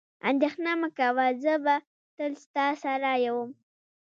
اندېښنه 0.29 0.71
مه 0.81 0.89
کوه، 0.97 1.25
زه 1.43 1.53
به 1.63 1.75
تل 2.15 2.31
ستا 2.43 2.67
سره 2.83 3.09
وم. 3.35 3.49